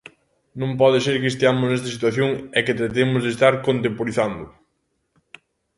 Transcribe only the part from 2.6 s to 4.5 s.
que tratemos de estar contemporizando.